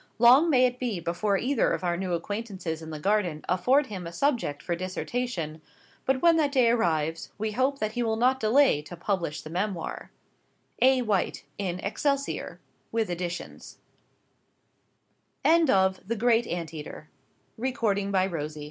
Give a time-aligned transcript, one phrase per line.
[0.17, 4.07] Long may it be before either of our new acquaintances in the Garden afford him
[4.07, 5.61] a subject for dissection;
[6.07, 9.51] but when that day arrives, we hope that he will not delay to publish the
[9.51, 10.09] memoir.
[10.81, 11.03] A.
[11.03, 12.59] White, in "Excelsior"
[12.91, 13.77] (with additions).
[15.45, 16.79] FOOTNOTES: Sydney Smith, "Review
[17.69, 18.57] of Waterton's Wanderings."